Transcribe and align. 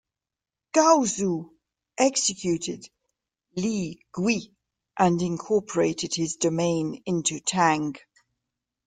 Gaozu 0.73 1.51
executed 1.95 2.89
Li 3.55 4.03
Gui 4.11 4.51
and 4.97 5.21
incorporated 5.21 6.15
his 6.15 6.37
domain 6.37 7.03
into 7.05 7.39
Tang. 7.39 7.93